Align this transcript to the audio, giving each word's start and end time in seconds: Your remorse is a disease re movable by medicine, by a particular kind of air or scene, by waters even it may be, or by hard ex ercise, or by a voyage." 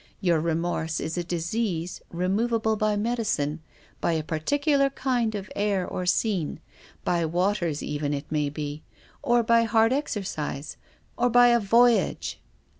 Your 0.19 0.39
remorse 0.39 0.99
is 0.99 1.15
a 1.15 1.23
disease 1.23 2.01
re 2.09 2.27
movable 2.27 2.75
by 2.75 2.95
medicine, 2.95 3.61
by 3.99 4.13
a 4.13 4.23
particular 4.23 4.89
kind 4.89 5.35
of 5.35 5.51
air 5.55 5.87
or 5.87 6.07
scene, 6.07 6.59
by 7.05 7.23
waters 7.23 7.83
even 7.83 8.11
it 8.11 8.25
may 8.31 8.49
be, 8.49 8.81
or 9.21 9.43
by 9.43 9.61
hard 9.61 9.93
ex 9.93 10.15
ercise, 10.15 10.75
or 11.19 11.29
by 11.29 11.49
a 11.49 11.59
voyage." 11.59 12.41